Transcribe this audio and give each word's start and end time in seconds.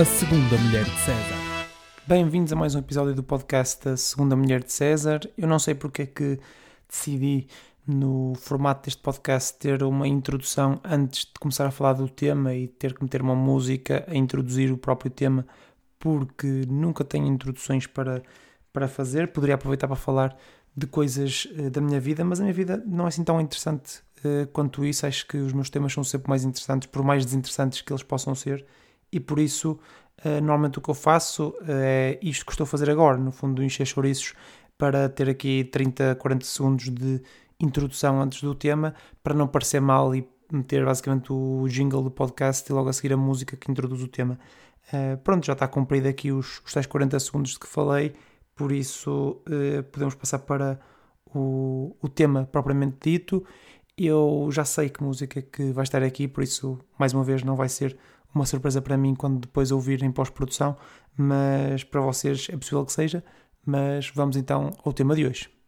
A 0.00 0.04
Segunda 0.06 0.56
Mulher 0.56 0.84
de 0.84 0.98
César. 1.00 1.68
Bem-vindos 2.06 2.50
a 2.54 2.56
mais 2.56 2.74
um 2.74 2.78
episódio 2.78 3.14
do 3.14 3.22
podcast 3.22 3.86
A 3.86 3.98
Segunda 3.98 4.34
Mulher 4.34 4.64
de 4.64 4.72
César. 4.72 5.20
Eu 5.36 5.46
não 5.46 5.58
sei 5.58 5.74
porque 5.74 6.02
é 6.02 6.06
que 6.06 6.40
decidi 6.88 7.46
no 7.86 8.32
formato 8.34 8.86
deste 8.86 9.02
podcast 9.02 9.58
ter 9.58 9.82
uma 9.82 10.08
introdução 10.08 10.80
antes 10.82 11.26
de 11.26 11.32
começar 11.38 11.66
a 11.66 11.70
falar 11.70 11.92
do 11.92 12.08
tema 12.08 12.54
e 12.54 12.66
ter 12.66 12.94
que 12.94 13.02
meter 13.02 13.20
uma 13.20 13.34
música 13.34 14.02
a 14.08 14.14
introduzir 14.14 14.72
o 14.72 14.78
próprio 14.78 15.10
tema, 15.10 15.46
porque 15.98 16.64
nunca 16.66 17.04
tenho 17.04 17.26
introduções 17.26 17.86
para, 17.86 18.22
para 18.72 18.88
fazer. 18.88 19.28
Poderia 19.28 19.56
aproveitar 19.56 19.86
para 19.86 19.96
falar 19.96 20.34
de 20.74 20.86
coisas 20.86 21.46
uh, 21.58 21.68
da 21.68 21.82
minha 21.82 22.00
vida, 22.00 22.24
mas 22.24 22.40
a 22.40 22.42
minha 22.42 22.54
vida 22.54 22.82
não 22.86 23.04
é 23.04 23.08
assim 23.08 23.22
tão 23.22 23.38
interessante 23.38 23.98
uh, 24.24 24.46
quanto 24.50 24.82
isso. 24.82 25.04
Acho 25.04 25.26
que 25.26 25.36
os 25.36 25.52
meus 25.52 25.68
temas 25.68 25.92
são 25.92 26.02
sempre 26.02 26.30
mais 26.30 26.42
interessantes, 26.42 26.88
por 26.88 27.02
mais 27.02 27.22
desinteressantes 27.26 27.82
que 27.82 27.92
eles 27.92 28.02
possam 28.02 28.34
ser, 28.34 28.64
e 29.12 29.18
por 29.18 29.38
isso, 29.38 29.78
uh, 30.24 30.28
normalmente 30.40 30.78
o 30.78 30.82
que 30.82 30.90
eu 30.90 30.94
faço 30.94 31.54
é 31.66 32.18
isto 32.22 32.44
que 32.44 32.52
estou 32.52 32.64
a 32.64 32.66
fazer 32.66 32.90
agora, 32.90 33.16
no 33.16 33.32
fundo, 33.32 33.62
encher 33.62 33.86
chouriços 33.86 34.34
para 34.78 35.08
ter 35.08 35.28
aqui 35.28 35.64
30, 35.64 36.14
40 36.14 36.46
segundos 36.46 36.88
de 36.88 37.22
introdução 37.60 38.20
antes 38.20 38.42
do 38.42 38.54
tema, 38.54 38.94
para 39.22 39.34
não 39.34 39.46
parecer 39.46 39.80
mal 39.80 40.14
e 40.14 40.26
meter 40.50 40.84
basicamente 40.84 41.32
o 41.32 41.66
jingle 41.68 42.02
do 42.02 42.10
podcast 42.10 42.70
e 42.70 42.74
logo 42.74 42.88
a 42.88 42.92
seguir 42.92 43.12
a 43.12 43.16
música 43.16 43.56
que 43.56 43.70
introduz 43.70 44.02
o 44.02 44.08
tema. 44.08 44.38
Uh, 44.92 45.16
pronto, 45.18 45.46
já 45.46 45.52
está 45.52 45.68
cumprido 45.68 46.08
aqui 46.08 46.32
os, 46.32 46.60
os 46.64 46.72
tais 46.72 46.86
40 46.86 47.20
segundos 47.20 47.52
de 47.52 47.60
que 47.60 47.66
falei, 47.66 48.14
por 48.56 48.72
isso 48.72 49.42
uh, 49.46 49.82
podemos 49.84 50.14
passar 50.14 50.40
para 50.40 50.80
o, 51.26 51.94
o 52.00 52.08
tema 52.08 52.48
propriamente 52.50 52.96
dito. 53.00 53.44
Eu 53.96 54.48
já 54.50 54.64
sei 54.64 54.88
que 54.88 55.02
música 55.02 55.42
que 55.42 55.72
vai 55.72 55.84
estar 55.84 56.02
aqui, 56.02 56.26
por 56.26 56.42
isso, 56.42 56.78
mais 56.98 57.12
uma 57.12 57.22
vez, 57.22 57.42
não 57.42 57.54
vai 57.54 57.68
ser 57.68 57.96
uma 58.34 58.46
surpresa 58.46 58.80
para 58.80 58.96
mim 58.96 59.14
quando 59.14 59.40
depois 59.40 59.70
ouvir 59.70 60.02
em 60.02 60.10
pós-produção, 60.10 60.76
mas 61.16 61.84
para 61.84 62.00
vocês 62.00 62.48
é 62.50 62.56
possível 62.56 62.84
que 62.84 62.92
seja. 62.92 63.22
Mas 63.64 64.10
vamos 64.14 64.36
então 64.36 64.70
ao 64.84 64.92
tema 64.92 65.14
de 65.14 65.26
hoje. 65.26 65.59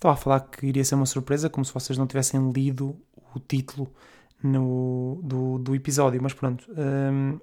Estava 0.00 0.14
a 0.14 0.16
falar 0.16 0.40
que 0.40 0.66
iria 0.66 0.82
ser 0.82 0.94
uma 0.94 1.04
surpresa, 1.04 1.50
como 1.50 1.62
se 1.62 1.74
vocês 1.74 1.98
não 1.98 2.06
tivessem 2.06 2.50
lido 2.52 2.98
o 3.34 3.38
título 3.38 3.92
no, 4.42 5.20
do, 5.22 5.58
do 5.58 5.74
episódio, 5.74 6.22
mas 6.22 6.32
pronto. 6.32 6.66
Hum, 6.70 7.38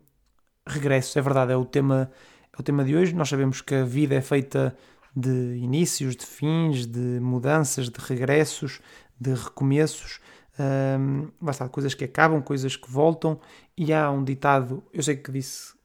regresso, 0.67 1.19
é 1.19 1.21
verdade, 1.21 1.51
é 1.51 1.55
o, 1.55 1.63
tema, 1.63 2.09
é 2.51 2.59
o 2.59 2.63
tema 2.63 2.83
de 2.83 2.95
hoje. 2.95 3.13
Nós 3.13 3.29
sabemos 3.29 3.61
que 3.61 3.75
a 3.75 3.85
vida 3.85 4.15
é 4.15 4.21
feita 4.21 4.75
de 5.15 5.57
inícios, 5.57 6.15
de 6.15 6.25
fins, 6.25 6.87
de 6.87 7.19
mudanças, 7.19 7.91
de 7.91 7.99
regressos, 7.99 8.81
de 9.21 9.35
recomeços. 9.35 10.19
Um, 10.59 11.29
basta 11.39 11.69
coisas 11.69 11.93
que 11.93 12.05
acabam, 12.05 12.41
coisas 12.41 12.75
que 12.75 12.89
voltam. 12.89 13.39
E 13.77 13.93
há 13.93 14.09
um 14.09 14.23
ditado, 14.23 14.83
eu 14.91 15.03
sei 15.03 15.15
que 15.15 15.31
disse 15.31 15.76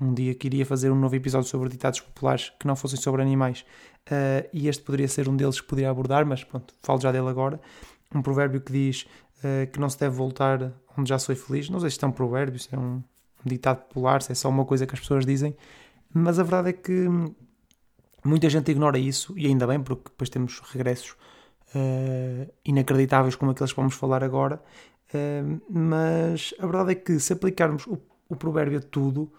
um 0.00 0.12
dia 0.12 0.34
que 0.34 0.46
iria 0.46 0.66
fazer 0.66 0.90
um 0.90 0.96
novo 0.96 1.14
episódio 1.14 1.48
sobre 1.48 1.68
ditados 1.68 2.00
populares 2.00 2.52
que 2.58 2.66
não 2.66 2.76
fossem 2.76 2.98
sobre 2.98 3.22
animais, 3.22 3.64
uh, 4.10 4.48
e 4.52 4.68
este 4.68 4.82
poderia 4.82 5.08
ser 5.08 5.28
um 5.28 5.36
deles 5.36 5.60
que 5.60 5.66
poderia 5.66 5.90
abordar, 5.90 6.26
mas 6.26 6.44
pronto, 6.44 6.74
falo 6.82 7.00
já 7.00 7.10
dele 7.10 7.28
agora. 7.28 7.60
Um 8.14 8.22
provérbio 8.22 8.60
que 8.60 8.72
diz 8.72 9.06
uh, 9.38 9.70
que 9.70 9.80
não 9.80 9.88
se 9.88 9.98
deve 9.98 10.14
voltar 10.14 10.72
onde 10.96 11.08
já 11.08 11.18
sou 11.18 11.34
feliz. 11.34 11.68
Não 11.68 11.80
sei 11.80 11.90
se 11.90 12.02
é 12.02 12.06
um 12.06 12.12
provérbio, 12.12 12.58
se 12.58 12.74
é 12.74 12.78
um, 12.78 12.94
um 12.94 13.02
ditado 13.48 13.78
popular, 13.78 14.22
se 14.22 14.32
é 14.32 14.34
só 14.34 14.48
uma 14.48 14.64
coisa 14.64 14.86
que 14.86 14.94
as 14.94 15.00
pessoas 15.00 15.24
dizem, 15.24 15.56
mas 16.12 16.38
a 16.38 16.42
verdade 16.42 16.70
é 16.70 16.72
que 16.72 17.08
muita 18.24 18.48
gente 18.48 18.70
ignora 18.70 18.98
isso, 18.98 19.34
e 19.36 19.46
ainda 19.46 19.66
bem, 19.66 19.80
porque 19.80 20.04
depois 20.04 20.28
temos 20.28 20.60
regressos 20.60 21.10
uh, 21.74 22.52
inacreditáveis 22.64 23.34
como 23.34 23.50
aqueles 23.50 23.72
que 23.72 23.76
vamos 23.76 23.94
falar 23.94 24.22
agora. 24.22 24.60
mas 25.70 26.52
a 26.58 26.66
verdade 26.66 26.92
é 26.92 26.94
que 26.94 27.18
se 27.20 27.32
aplicarmos 27.32 27.86
o, 27.86 27.98
o 28.28 28.36
provérbio 28.36 28.78
a 28.78 28.82
tudo, 28.82 29.32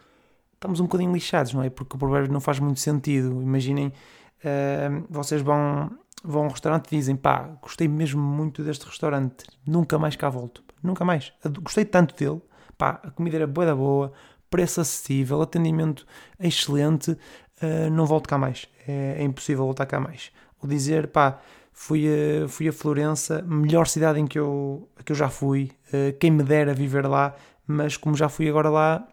estamos 0.57 0.79
um 0.79 0.83
bocadinho 0.83 1.13
lixados, 1.13 1.53
não 1.53 1.63
é? 1.63 1.69
Porque 1.69 1.95
o 1.95 1.99
provérbio 1.99 2.33
não 2.33 2.41
faz 2.41 2.59
muito 2.59 2.79
sentido. 2.79 3.41
Imaginem 3.41 3.87
uh, 3.87 5.05
vocês 5.09 5.41
vão, 5.41 5.91
vão 6.23 6.43
a 6.43 6.45
um 6.45 6.49
restaurante 6.49 6.87
e 6.87 6.97
dizem 6.97 7.15
pá, 7.15 7.49
gostei 7.61 7.87
mesmo 7.87 8.21
muito 8.21 8.63
deste 8.63 8.85
restaurante, 8.85 9.45
nunca 9.65 9.97
mais 9.97 10.15
cá 10.15 10.29
volto, 10.29 10.63
nunca 10.83 11.05
mais, 11.05 11.31
gostei 11.61 11.85
tanto 11.85 12.15
dele, 12.15 12.41
pá, 12.77 12.99
a 13.03 13.11
comida 13.11 13.37
era 13.37 13.47
boa 13.47 13.67
da 13.67 13.75
boa, 13.75 14.11
preço 14.49 14.81
acessível, 14.81 15.41
atendimento 15.41 16.05
excelente, 16.39 17.11
uh, 17.11 17.89
não 17.91 18.05
volto 18.05 18.27
cá 18.27 18.37
mais, 18.37 18.67
é, 18.87 19.17
é, 19.19 19.23
impossível 19.23 19.65
voltar 19.65 19.85
cá 19.85 19.99
mais. 19.99 20.31
Ou 20.61 20.67
dizer 20.67 21.07
pá, 21.07 21.39
fui 21.71 22.07
a, 22.07 22.47
fui 22.47 22.67
a 22.67 22.73
Florença, 22.73 23.43
melhor 23.43 23.87
cidade 23.87 24.19
em 24.19 24.25
que 24.25 24.39
eu, 24.39 24.89
que 25.05 25.11
eu 25.11 25.15
já 25.15 25.29
fui, 25.29 25.71
uh, 25.93 26.17
quem 26.19 26.31
me 26.31 26.43
dera 26.43 26.73
viver 26.73 27.05
lá, 27.05 27.35
mas 27.65 27.97
como 27.97 28.15
já 28.15 28.29
fui 28.29 28.47
agora 28.47 28.69
lá, 28.69 29.05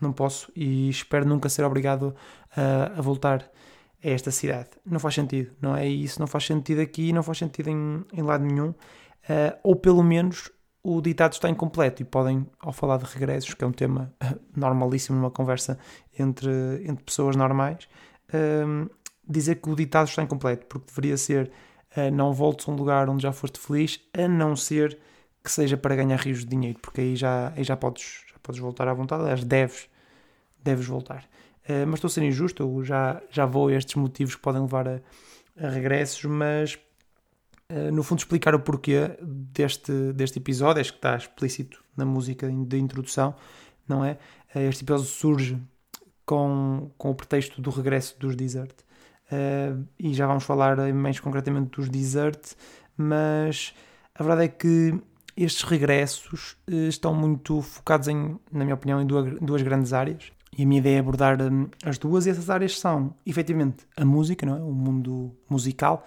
não 0.00 0.12
posso 0.12 0.50
e 0.54 0.88
espero 0.88 1.26
nunca 1.26 1.48
ser 1.48 1.64
obrigado 1.64 2.14
a, 2.56 2.98
a 2.98 3.00
voltar 3.02 3.50
a 4.04 4.08
esta 4.08 4.30
cidade. 4.30 4.70
Não 4.84 4.98
faz 4.98 5.14
sentido, 5.14 5.52
não 5.60 5.76
é? 5.76 5.86
isso 5.86 6.20
não 6.20 6.26
faz 6.26 6.44
sentido 6.46 6.80
aqui, 6.80 7.12
não 7.12 7.22
faz 7.22 7.38
sentido 7.38 7.68
em, 7.68 8.04
em 8.12 8.22
lado 8.22 8.44
nenhum. 8.44 8.70
Uh, 8.70 9.58
ou 9.62 9.74
pelo 9.74 10.02
menos 10.04 10.50
o 10.82 11.00
ditado 11.00 11.32
está 11.32 11.48
incompleto 11.50 12.00
e 12.00 12.04
podem, 12.04 12.46
ao 12.60 12.72
falar 12.72 12.98
de 12.98 13.04
regressos, 13.04 13.54
que 13.54 13.64
é 13.64 13.66
um 13.66 13.72
tema 13.72 14.14
normalíssimo 14.56 15.18
numa 15.18 15.30
conversa 15.30 15.78
entre, 16.16 16.50
entre 16.84 17.04
pessoas 17.04 17.34
normais, 17.34 17.88
uh, 18.28 18.88
dizer 19.28 19.56
que 19.56 19.68
o 19.68 19.74
ditado 19.74 20.06
está 20.06 20.22
incompleto, 20.22 20.66
porque 20.66 20.86
deveria 20.86 21.16
ser 21.16 21.50
uh, 21.96 22.14
não 22.14 22.32
voltes 22.32 22.68
a 22.68 22.72
um 22.72 22.76
lugar 22.76 23.08
onde 23.08 23.24
já 23.24 23.32
foste 23.32 23.58
feliz, 23.58 24.00
a 24.16 24.28
não 24.28 24.54
ser 24.54 24.96
que 25.42 25.50
seja 25.50 25.76
para 25.76 25.96
ganhar 25.96 26.18
rios 26.18 26.40
de 26.40 26.46
dinheiro, 26.46 26.78
porque 26.80 27.00
aí 27.00 27.16
já, 27.16 27.52
aí 27.56 27.64
já, 27.64 27.76
podes, 27.76 28.24
podes 28.46 28.60
voltar 28.60 28.86
à 28.86 28.94
vontade, 28.94 29.22
aliás, 29.22 29.42
deves, 29.42 29.88
deves 30.62 30.86
voltar. 30.86 31.24
Uh, 31.68 31.84
mas 31.86 31.94
estou 31.94 32.08
a 32.08 32.10
ser 32.10 32.22
injusto, 32.22 32.62
eu 32.62 32.84
já, 32.84 33.20
já 33.28 33.44
vou 33.44 33.68
a 33.68 33.72
estes 33.72 33.96
motivos 33.96 34.36
que 34.36 34.40
podem 34.40 34.62
levar 34.62 34.86
a, 34.86 35.00
a 35.60 35.68
regressos, 35.68 36.24
mas 36.24 36.78
uh, 37.70 37.92
no 37.92 38.04
fundo 38.04 38.20
explicar 38.20 38.54
o 38.54 38.60
porquê 38.60 39.10
deste, 39.20 40.12
deste 40.12 40.38
episódio, 40.38 40.80
acho 40.80 40.92
que 40.92 40.98
está 40.98 41.16
explícito 41.16 41.82
na 41.96 42.04
música 42.04 42.48
de 42.48 42.78
introdução, 42.78 43.34
não 43.88 44.04
é? 44.04 44.12
Uh, 44.54 44.60
este 44.60 44.84
episódio 44.84 45.06
surge 45.06 45.58
com, 46.24 46.90
com 46.96 47.10
o 47.10 47.14
pretexto 47.14 47.60
do 47.60 47.70
regresso 47.70 48.16
dos 48.18 48.36
Desert. 48.36 48.74
e 49.98 50.14
já 50.14 50.26
vamos 50.26 50.44
falar 50.44 50.76
mais 50.92 51.20
concretamente 51.20 51.70
dos 51.70 51.88
Desert, 51.88 52.54
mas 52.96 53.74
a 54.14 54.22
verdade 54.22 54.44
é 54.44 54.48
que 54.48 55.00
estes 55.36 55.62
regressos 55.62 56.56
estão 56.66 57.14
muito 57.14 57.60
focados 57.60 58.08
em, 58.08 58.38
na 58.50 58.64
minha 58.64 58.74
opinião, 58.74 59.00
em 59.00 59.06
duas, 59.06 59.62
grandes 59.62 59.92
áreas. 59.92 60.32
E 60.56 60.62
a 60.62 60.66
minha 60.66 60.78
ideia 60.78 60.96
é 60.96 61.00
abordar 61.00 61.40
um, 61.42 61.68
as 61.84 61.98
duas, 61.98 62.26
e 62.26 62.30
essas 62.30 62.48
áreas 62.48 62.78
são, 62.78 63.14
efetivamente, 63.26 63.86
a 63.96 64.04
música, 64.04 64.46
não 64.46 64.56
é? 64.56 64.60
o 64.60 64.72
mundo 64.72 65.36
musical, 65.50 66.06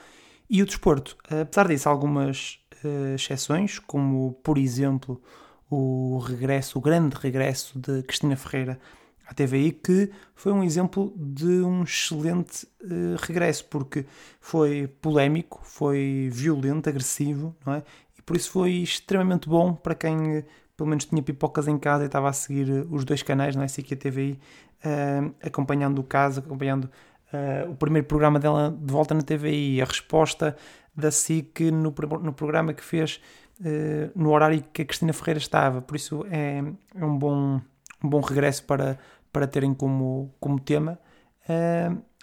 e 0.49 0.63
o 0.63 0.65
desporto. 0.65 1.15
Apesar 1.29 1.67
disso, 1.67 1.87
algumas 1.87 2.59
uh, 2.83 3.13
exceções, 3.13 3.77
como, 3.77 4.33
por 4.43 4.57
exemplo, 4.57 5.21
o 5.69 6.17
regresso, 6.17 6.79
o 6.79 6.81
grande 6.81 7.15
regresso 7.15 7.77
de 7.79 8.01
Cristina 8.03 8.35
Ferreira 8.35 8.79
à 9.27 9.33
TVI, 9.33 9.71
que 9.71 10.11
foi 10.33 10.51
um 10.51 10.63
exemplo 10.63 11.13
de 11.15 11.61
um 11.61 11.83
excelente 11.83 12.65
uh, 12.81 13.15
regresso, 13.21 13.65
porque 13.65 14.05
foi 14.41 14.87
polémico, 14.99 15.61
foi 15.63 16.29
violento, 16.31 16.89
agressivo, 16.89 17.55
não 17.63 17.73
é? 17.75 17.83
E 18.19 18.21
por 18.21 18.35
isso 18.35 18.51
foi 18.51 18.73
extremamente 18.73 19.49
bom 19.49 19.73
para 19.73 19.95
quem 19.95 20.43
pelo 20.79 20.89
menos 20.89 21.03
tinha 21.03 21.21
pipocas 21.21 21.67
em 21.67 21.77
casa 21.77 22.03
e 22.03 22.05
estava 22.05 22.29
a 22.29 22.33
seguir 22.33 22.69
eh, 22.69 22.85
os 22.89 23.03
dois 23.03 23.21
canais, 23.21 23.53
não 23.53 23.63
é? 23.63 23.67
SIC 23.67 23.91
e 23.91 23.93
a 23.95 23.97
TVI, 23.97 24.39
uh, 24.85 25.35
acompanhando 25.43 25.99
o 25.99 26.03
caso, 26.03 26.39
acompanhando 26.39 26.85
uh, 26.85 27.69
o 27.69 27.75
primeiro 27.75 28.07
programa 28.07 28.39
dela 28.39 28.71
de 28.71 28.93
volta 28.93 29.13
na 29.13 29.21
TVI, 29.21 29.81
a 29.81 29.85
resposta 29.85 30.55
da 30.95 31.11
SIC 31.11 31.69
no, 31.69 31.93
no 32.21 32.31
programa 32.31 32.73
que 32.73 32.81
fez 32.81 33.21
uh, 33.59 34.09
no 34.15 34.31
horário 34.31 34.63
que 34.71 34.83
a 34.83 34.85
Cristina 34.85 35.11
Ferreira 35.11 35.39
estava. 35.39 35.81
Por 35.81 35.97
isso 35.97 36.25
é, 36.31 36.63
é 36.95 37.05
um, 37.05 37.17
bom, 37.17 37.59
um 38.01 38.09
bom 38.09 38.21
regresso 38.21 38.63
para, 38.63 38.97
para 39.33 39.45
terem 39.47 39.73
como, 39.73 40.33
como 40.39 40.61
tema. 40.61 40.97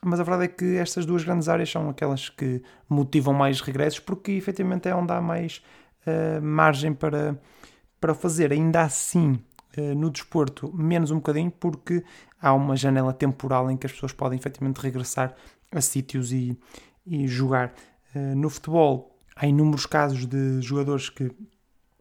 Mas 0.02 0.20
a 0.20 0.22
verdade 0.22 0.44
é 0.44 0.48
que 0.48 0.76
estas 0.76 1.04
duas 1.04 1.24
grandes 1.24 1.48
áreas 1.48 1.68
são 1.68 1.88
aquelas 1.88 2.28
que 2.28 2.62
motivam 2.88 3.34
mais 3.34 3.60
regressos, 3.60 3.98
porque 3.98 4.32
efetivamente 4.32 4.88
é 4.88 4.94
onde 4.94 5.12
há 5.12 5.20
mais 5.20 5.62
uh, 6.06 6.42
margem 6.42 6.92
para, 6.94 7.38
para 8.00 8.14
fazer. 8.14 8.52
Ainda 8.52 8.82
assim 8.82 9.38
eh, 9.76 9.94
no 9.94 10.10
desporto 10.10 10.72
menos 10.74 11.10
um 11.10 11.16
bocadinho, 11.16 11.50
porque 11.50 12.02
há 12.40 12.54
uma 12.54 12.76
janela 12.76 13.12
temporal 13.12 13.70
em 13.70 13.76
que 13.76 13.86
as 13.86 13.92
pessoas 13.92 14.12
podem 14.12 14.38
efetivamente 14.38 14.80
regressar 14.80 15.34
a 15.70 15.80
sítios 15.82 16.32
e, 16.32 16.58
e 17.06 17.28
jogar. 17.28 17.74
Eh, 18.14 18.34
no 18.34 18.48
futebol, 18.48 19.18
há 19.36 19.46
inúmeros 19.46 19.84
casos 19.84 20.24
de 20.24 20.62
jogadores 20.62 21.10
que 21.10 21.30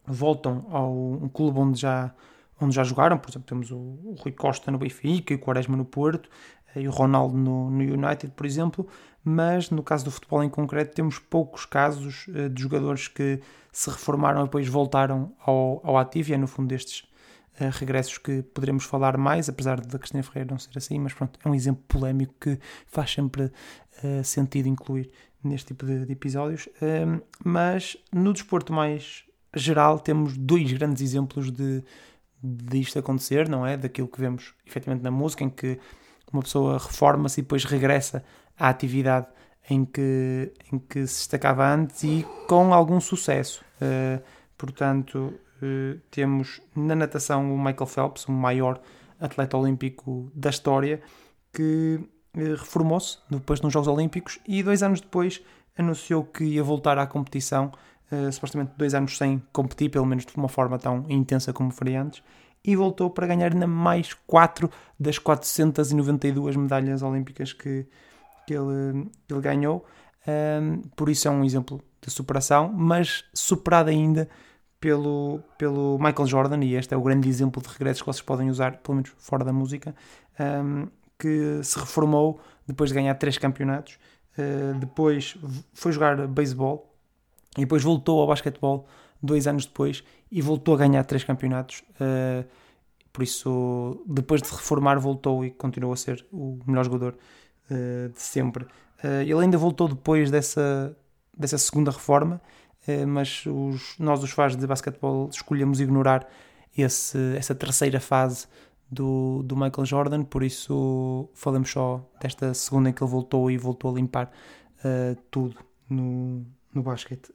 voltam 0.06 0.66
ao 0.70 0.92
um 0.94 1.28
clube 1.28 1.58
onde 1.58 1.78
já, 1.78 2.14
onde 2.58 2.74
já 2.74 2.82
jogaram, 2.82 3.18
por 3.18 3.30
exemplo, 3.30 3.46
temos 3.46 3.70
o, 3.70 3.76
o 3.76 4.16
Rui 4.18 4.32
Costa 4.32 4.70
no 4.70 4.78
Benfica 4.78 5.34
o 5.34 5.38
Quaresma 5.38 5.76
no 5.76 5.84
Porto, 5.84 6.30
e 6.74 6.88
o 6.88 6.90
Ronaldo 6.90 7.36
no, 7.36 7.70
no, 7.70 7.82
United, 7.82 8.32
por 8.34 8.46
exemplo, 8.46 8.86
mas 9.28 9.70
no 9.70 9.82
caso 9.82 10.04
do 10.04 10.10
futebol 10.12 10.44
em 10.44 10.48
concreto 10.48 10.94
temos 10.94 11.18
poucos 11.18 11.66
casos 11.66 12.26
de 12.28 12.62
jogadores 12.62 13.08
que 13.08 13.40
se 13.72 13.90
reformaram 13.90 14.40
e 14.40 14.44
depois 14.44 14.68
voltaram 14.68 15.34
ao, 15.44 15.82
ao 15.84 15.98
ativo, 15.98 16.30
e 16.30 16.34
é 16.34 16.38
no 16.38 16.46
fundo 16.46 16.68
destes 16.68 17.00
uh, 17.60 17.68
regressos 17.72 18.18
que 18.18 18.40
poderemos 18.42 18.84
falar 18.84 19.18
mais, 19.18 19.48
apesar 19.48 19.80
da 19.80 19.98
Cristina 19.98 20.22
Ferreira 20.22 20.52
não 20.52 20.58
ser 20.58 20.70
assim, 20.78 20.98
mas 20.98 21.12
pronto, 21.12 21.38
é 21.44 21.48
um 21.48 21.54
exemplo 21.54 21.82
polémico 21.88 22.32
que 22.40 22.58
faz 22.86 23.12
sempre 23.12 23.52
uh, 24.02 24.24
sentido 24.24 24.68
incluir 24.68 25.10
neste 25.44 25.66
tipo 25.66 25.84
de, 25.84 26.06
de 26.06 26.12
episódios. 26.12 26.66
Uh, 26.66 27.20
mas 27.44 27.96
no 28.12 28.32
desporto 28.32 28.72
mais 28.72 29.24
geral 29.54 29.98
temos 29.98 30.38
dois 30.38 30.72
grandes 30.72 31.02
exemplos 31.02 31.50
de 31.50 31.82
disto 32.42 32.98
acontecer, 32.98 33.48
não 33.48 33.66
é? 33.66 33.76
Daquilo 33.76 34.08
que 34.08 34.20
vemos 34.20 34.54
efetivamente 34.64 35.02
na 35.02 35.10
música, 35.10 35.44
em 35.44 35.50
que 35.50 35.78
uma 36.32 36.42
pessoa 36.42 36.78
reforma-se 36.78 37.40
e 37.40 37.42
depois 37.42 37.64
regressa 37.64 38.24
à 38.58 38.68
atividade 38.68 39.26
em 39.68 39.84
que, 39.84 40.52
em 40.72 40.78
que 40.78 41.06
se 41.06 41.18
destacava 41.18 41.68
antes 41.68 42.02
e 42.04 42.24
com 42.46 42.72
algum 42.72 43.00
sucesso. 43.00 43.64
Uh, 43.80 44.22
portanto, 44.56 45.34
uh, 45.62 46.00
temos 46.10 46.60
na 46.74 46.94
natação 46.94 47.52
o 47.52 47.58
Michael 47.58 47.86
Phelps, 47.86 48.26
o 48.26 48.32
maior 48.32 48.80
atleta 49.20 49.56
olímpico 49.56 50.30
da 50.34 50.50
história, 50.50 51.00
que 51.52 51.98
uh, 52.36 52.54
reformou-se 52.56 53.18
depois 53.28 53.60
nos 53.60 53.72
Jogos 53.72 53.88
Olímpicos 53.88 54.38
e 54.46 54.62
dois 54.62 54.82
anos 54.82 55.00
depois 55.00 55.42
anunciou 55.76 56.24
que 56.24 56.44
ia 56.44 56.62
voltar 56.62 56.96
à 56.96 57.06
competição, 57.06 57.70
supostamente 58.32 58.72
dois 58.78 58.94
anos 58.94 59.18
sem 59.18 59.42
competir, 59.52 59.90
pelo 59.90 60.06
menos 60.06 60.24
de 60.24 60.34
uma 60.34 60.48
forma 60.48 60.78
tão 60.78 61.04
intensa 61.06 61.52
como 61.52 61.70
faria 61.70 62.00
antes, 62.00 62.22
e 62.64 62.74
voltou 62.74 63.10
para 63.10 63.26
ganhar 63.26 63.52
ainda 63.52 63.66
mais 63.66 64.14
4 64.26 64.70
das 64.98 65.18
492 65.18 66.56
medalhas 66.56 67.02
olímpicas 67.02 67.52
que, 67.52 67.86
que, 68.46 68.54
ele, 68.54 69.08
que 69.26 69.34
ele 69.34 69.40
ganhou. 69.40 69.84
Um, 70.26 70.82
por 70.96 71.08
isso 71.08 71.28
é 71.28 71.30
um 71.30 71.44
exemplo 71.44 71.80
de 72.00 72.10
superação, 72.10 72.72
mas 72.72 73.24
superado 73.32 73.90
ainda 73.90 74.28
pelo, 74.80 75.40
pelo 75.58 75.98
Michael 75.98 76.26
Jordan, 76.26 76.64
e 76.64 76.74
este 76.74 76.94
é 76.94 76.96
o 76.96 77.02
grande 77.02 77.28
exemplo 77.28 77.62
de 77.62 77.68
regressos 77.68 78.02
que 78.02 78.06
vocês 78.06 78.22
podem 78.22 78.50
usar, 78.50 78.78
pelo 78.78 78.96
menos 78.96 79.12
fora 79.18 79.44
da 79.44 79.52
música, 79.52 79.94
um, 80.38 80.88
que 81.18 81.60
se 81.62 81.78
reformou 81.78 82.40
depois 82.66 82.90
de 82.90 82.94
ganhar 82.94 83.14
três 83.14 83.38
campeonatos, 83.38 83.98
uh, 84.38 84.78
depois 84.78 85.36
foi 85.72 85.92
jogar 85.92 86.26
beisebol 86.26 86.92
e 87.56 87.60
depois 87.60 87.82
voltou 87.82 88.20
ao 88.20 88.26
basquetebol 88.26 88.86
dois 89.22 89.46
anos 89.46 89.64
depois 89.64 90.04
e 90.30 90.42
voltou 90.42 90.74
a 90.74 90.78
ganhar 90.78 91.04
três 91.04 91.24
campeonatos. 91.24 91.82
Uh, 92.00 92.44
por 93.12 93.22
isso, 93.22 94.04
depois 94.06 94.42
de 94.42 94.50
reformar, 94.50 94.98
voltou 94.98 95.42
e 95.42 95.50
continuou 95.50 95.94
a 95.94 95.96
ser 95.96 96.26
o 96.30 96.58
melhor 96.66 96.84
jogador 96.84 97.16
uh, 97.70 98.08
de 98.08 98.20
sempre. 98.20 98.64
Uh, 98.64 99.22
ele 99.22 99.34
ainda 99.34 99.58
voltou 99.58 99.88
depois 99.88 100.30
dessa, 100.30 100.96
dessa 101.36 101.58
segunda 101.58 101.90
reforma, 101.90 102.40
mas 103.08 103.44
os, 103.46 103.98
nós, 103.98 104.22
os 104.22 104.30
fãs 104.30 104.54
de 104.54 104.64
basquetebol, 104.64 105.28
escolhemos 105.28 105.80
ignorar 105.80 106.24
esse, 106.78 107.18
essa 107.36 107.52
terceira 107.52 107.98
fase 107.98 108.46
do, 108.88 109.42
do 109.42 109.56
Michael 109.56 109.84
Jordan, 109.84 110.22
por 110.22 110.44
isso 110.44 111.28
falamos 111.34 111.68
só 111.68 112.08
desta 112.20 112.54
segunda 112.54 112.88
em 112.88 112.92
que 112.92 113.02
ele 113.02 113.10
voltou 113.10 113.50
e 113.50 113.58
voltou 113.58 113.90
a 113.90 113.94
limpar 113.94 114.30
tudo 115.32 115.56
no, 115.90 116.46
no 116.72 116.80
basquete. 116.80 117.34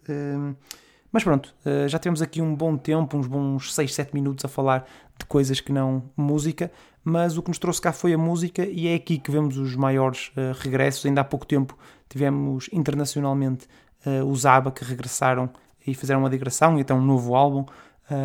Mas 1.12 1.24
pronto, 1.24 1.54
eh, 1.66 1.88
já 1.90 2.00
temos 2.00 2.22
aqui 2.22 2.42
um 2.42 2.56
bom 2.56 2.78
tempo, 2.78 3.18
uns 3.18 3.28
bons 3.28 3.74
6, 3.74 3.94
7 3.94 4.14
minutos 4.14 4.46
a 4.46 4.48
falar 4.48 4.88
de 5.20 5.26
coisas 5.26 5.60
que 5.60 5.72
não 5.72 6.04
música, 6.16 6.72
mas 7.04 7.38
o 7.38 7.44
que 7.44 7.50
nos 7.50 7.60
trouxe 7.60 7.82
cá 7.82 7.92
foi 7.92 8.14
a 8.14 8.18
música 8.18 8.66
e 8.66 8.88
é 8.88 8.96
aqui 8.96 9.18
que 9.18 9.30
vemos 9.30 9.58
os 9.58 9.76
maiores 9.76 10.30
uh, 10.30 10.56
regressos. 10.60 11.06
Ainda 11.06 11.22
há 11.22 11.24
pouco 11.24 11.46
tempo 11.46 11.78
tivemos 12.08 12.70
internacionalmente 12.72 13.68
uh, 14.06 14.24
os 14.26 14.46
ABBA 14.46 14.72
que 14.72 14.86
regressaram 14.86 15.50
e 15.86 15.94
fizeram 15.94 16.22
uma 16.22 16.30
digressão 16.30 16.78
e 16.78 16.82
até 16.82 16.94
um 16.94 17.02
novo 17.02 17.36
álbum 17.36 17.66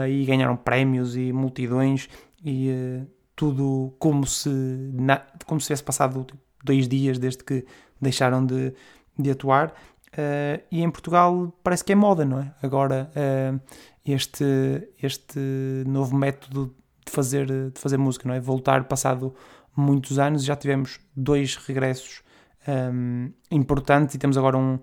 e 0.09 0.25
ganharam 0.25 0.57
prémios 0.57 1.17
e 1.17 1.33
multidões 1.33 2.09
e 2.45 3.07
tudo 3.37 3.95
como 4.01 4.27
se, 4.27 4.49
na, 4.49 5.23
como 5.47 5.61
se 5.61 5.69
tivesse 5.69 5.85
passado 5.85 6.25
tipo, 6.25 6.39
dois 6.65 6.89
dias 6.89 7.19
desde 7.19 7.45
que 7.45 7.65
deixaram 8.01 8.45
de, 8.45 8.75
de 9.17 9.31
atuar 9.31 9.73
Uh, 10.17 10.65
e 10.71 10.83
em 10.83 10.91
Portugal 10.91 11.53
parece 11.63 11.85
que 11.85 11.93
é 11.93 11.95
moda, 11.95 12.25
não 12.25 12.41
é? 12.41 12.55
Agora, 12.63 13.11
uh, 13.15 13.61
este, 14.05 14.89
este 15.03 15.39
novo 15.87 16.17
método 16.17 16.75
de 17.05 17.13
fazer, 17.13 17.47
de 17.47 17.79
fazer 17.79 17.99
música, 17.99 18.27
não 18.27 18.35
é? 18.35 18.41
Voltar 18.41 18.85
passado 18.85 19.35
muitos 19.77 20.19
anos, 20.19 20.43
já 20.43 20.57
tivemos 20.57 20.99
dois 21.15 21.57
regressos 21.57 22.23
um, 22.67 23.31
importantes 23.51 24.15
e 24.15 24.19
temos 24.19 24.39
agora 24.39 24.57
um, 24.57 24.79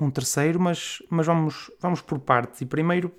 um 0.00 0.10
terceiro, 0.10 0.58
mas, 0.58 0.98
mas 1.08 1.26
vamos, 1.26 1.70
vamos 1.80 2.00
por 2.00 2.18
partes. 2.18 2.60
E 2.60 2.66
primeiro, 2.66 3.12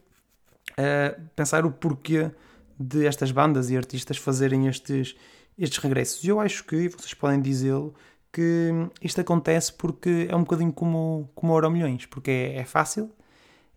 uh, 0.71 1.21
pensar 1.35 1.65
o 1.65 1.71
porquê 1.71 2.29
de 2.77 3.05
estas 3.05 3.31
bandas 3.31 3.69
e 3.69 3.77
artistas 3.77 4.17
fazerem 4.17 4.67
estes, 4.67 5.15
estes 5.57 5.79
regressos. 5.79 6.23
Eu 6.25 6.39
acho 6.39 6.65
que, 6.65 6.89
vocês 6.89 7.13
podem 7.13 7.41
dizê-lo, 7.41 7.93
que 8.33 8.71
isto 8.99 9.21
acontece 9.21 9.71
porque 9.71 10.27
é 10.27 10.35
um 10.35 10.41
bocadinho 10.41 10.73
como, 10.73 11.29
como 11.35 11.53
Euro 11.53 11.69
Milhões, 11.69 12.07
porque 12.07 12.31
é, 12.31 12.57
é, 12.57 12.65
fácil, 12.65 13.11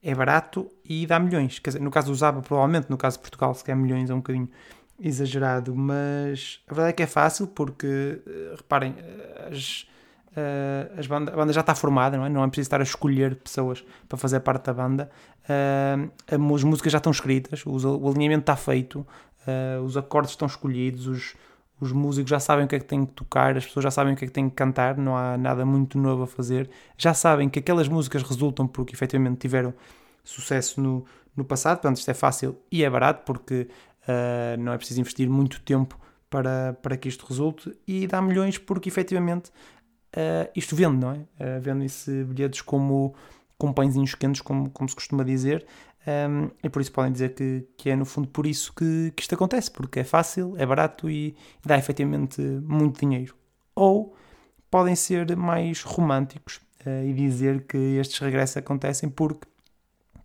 é 0.02 0.14
barato 0.14 0.66
e 0.82 1.06
dá 1.06 1.20
milhões. 1.20 1.58
Quer 1.58 1.70
dizer, 1.70 1.82
no 1.82 1.90
caso 1.90 2.08
do 2.08 2.14
Zaba, 2.14 2.40
provavelmente, 2.40 2.88
no 2.88 2.96
caso 2.96 3.18
de 3.18 3.22
Portugal, 3.22 3.54
se 3.54 3.62
quer 3.62 3.76
milhões 3.76 4.08
é 4.08 4.14
um 4.14 4.18
bocadinho 4.18 4.48
exagerado, 4.98 5.76
mas 5.76 6.60
a 6.66 6.72
verdade 6.72 6.90
é 6.90 6.92
que 6.94 7.02
é 7.02 7.06
fácil 7.06 7.46
porque, 7.48 8.22
eh, 8.26 8.54
reparem, 8.56 8.94
as, 9.50 9.86
eh, 10.34 10.90
as 10.96 11.06
banda, 11.06 11.34
a 11.34 11.36
banda 11.36 11.52
já 11.52 11.60
está 11.60 11.74
formada, 11.74 12.16
não 12.16 12.24
é? 12.24 12.30
Não 12.30 12.42
é 12.42 12.46
preciso 12.46 12.68
estar 12.68 12.80
a 12.80 12.82
escolher 12.82 13.36
pessoas 13.36 13.84
para 14.08 14.16
fazer 14.16 14.40
parte 14.40 14.64
da 14.64 14.72
banda. 14.72 15.10
As 16.26 16.64
músicas 16.64 16.90
já 16.92 16.98
estão 16.98 17.12
escritas, 17.12 17.62
o 17.66 18.08
alinhamento 18.08 18.40
está 18.40 18.56
feito, 18.56 19.06
os 19.84 19.96
acordes 19.96 20.32
estão 20.32 20.46
escolhidos, 20.46 21.06
os, 21.06 21.36
os 21.80 21.92
músicos 21.92 22.30
já 22.30 22.40
sabem 22.40 22.64
o 22.64 22.68
que 22.68 22.76
é 22.76 22.78
que 22.78 22.86
têm 22.86 23.04
que 23.04 23.12
tocar, 23.12 23.56
as 23.56 23.66
pessoas 23.66 23.84
já 23.84 23.90
sabem 23.90 24.14
o 24.14 24.16
que 24.16 24.24
é 24.24 24.28
que 24.28 24.32
têm 24.32 24.48
que 24.48 24.56
cantar, 24.56 24.96
não 24.96 25.16
há 25.16 25.36
nada 25.36 25.64
muito 25.66 25.98
novo 25.98 26.22
a 26.22 26.26
fazer. 26.26 26.70
Já 26.96 27.12
sabem 27.12 27.48
que 27.48 27.58
aquelas 27.58 27.88
músicas 27.88 28.22
resultam 28.22 28.66
porque 28.66 28.94
efetivamente 28.94 29.38
tiveram 29.38 29.74
sucesso 30.24 30.80
no, 30.80 31.04
no 31.36 31.44
passado, 31.44 31.76
portanto 31.76 31.98
isto 31.98 32.10
é 32.10 32.14
fácil 32.14 32.56
e 32.72 32.82
é 32.82 32.90
barato 32.90 33.24
porque 33.24 33.68
uh, 34.08 34.60
não 34.60 34.72
é 34.72 34.78
preciso 34.78 35.00
investir 35.00 35.28
muito 35.28 35.60
tempo 35.60 35.98
para, 36.30 36.76
para 36.82 36.96
que 36.96 37.08
isto 37.08 37.26
resulte 37.26 37.76
e 37.86 38.06
dá 38.06 38.20
milhões 38.22 38.58
porque 38.58 38.88
efetivamente 38.88 39.50
uh, 40.16 40.50
isto 40.56 40.74
vende, 40.74 40.96
não 40.96 41.12
é? 41.12 41.16
Uh, 41.16 41.60
Vendem-se 41.60 42.24
bilhetes 42.24 42.62
como 42.62 43.14
com 43.58 43.72
pãezinhos 43.72 44.14
quentes, 44.14 44.40
como, 44.40 44.70
como 44.70 44.88
se 44.88 44.94
costuma 44.94 45.24
dizer, 45.24 45.66
um, 46.06 46.50
e 46.62 46.68
por 46.68 46.80
isso 46.80 46.92
podem 46.92 47.10
dizer 47.10 47.34
que, 47.34 47.66
que 47.76 47.90
é 47.90 47.96
no 47.96 48.04
fundo 48.04 48.28
por 48.28 48.46
isso 48.46 48.72
que, 48.72 49.12
que 49.16 49.22
isto 49.22 49.34
acontece, 49.34 49.70
porque 49.70 50.00
é 50.00 50.04
fácil, 50.04 50.54
é 50.56 50.64
barato 50.64 51.10
e 51.10 51.34
dá 51.64 51.76
efetivamente 51.76 52.40
muito 52.40 53.00
dinheiro. 53.00 53.34
Ou 53.74 54.14
podem 54.70 54.94
ser 54.94 55.36
mais 55.36 55.82
românticos 55.82 56.60
uh, 56.86 57.04
e 57.04 57.12
dizer 57.12 57.66
que 57.66 57.76
estes 57.76 58.20
regressos 58.20 58.56
acontecem 58.56 59.08
porque, 59.08 59.48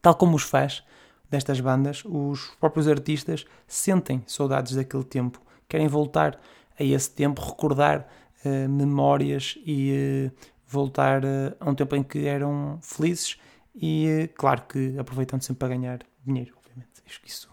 tal 0.01 0.13
como 0.13 0.35
os 0.35 0.43
faz 0.43 0.83
destas 1.29 1.59
bandas, 1.59 2.03
os 2.05 2.51
próprios 2.59 2.87
artistas 2.87 3.45
sentem 3.67 4.23
saudades 4.27 4.75
daquele 4.75 5.03
tempo, 5.03 5.41
querem 5.67 5.87
voltar 5.87 6.39
a 6.79 6.83
esse 6.83 7.09
tempo, 7.09 7.41
recordar 7.41 8.07
uh, 8.45 8.69
memórias 8.69 9.57
e 9.65 10.29
uh, 10.29 10.51
voltar 10.67 11.23
a 11.59 11.69
um 11.69 11.73
tempo 11.73 11.95
em 11.95 12.03
que 12.03 12.27
eram 12.27 12.77
felizes 12.83 13.37
e 13.75 14.29
claro 14.35 14.63
que 14.67 14.97
aproveitando 14.97 15.41
sempre 15.41 15.59
para 15.59 15.69
ganhar 15.69 15.99
dinheiro, 16.25 16.53
obviamente. 16.57 17.01
Acho 17.05 17.21
que 17.21 17.29
isso 17.29 17.49